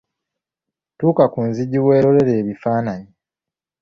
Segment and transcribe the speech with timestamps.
[0.97, 3.09] Tuuka ku nzigi weelolere ebifaananyi.